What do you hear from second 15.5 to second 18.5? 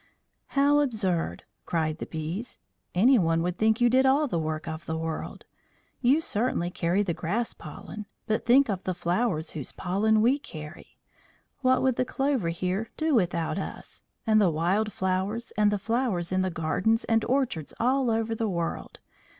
and the flowers in the gardens and orchards all over the